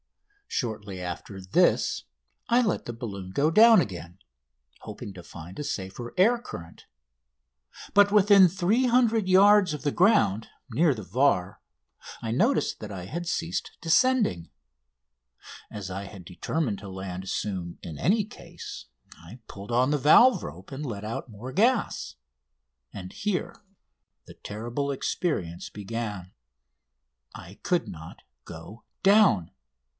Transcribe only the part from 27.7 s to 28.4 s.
not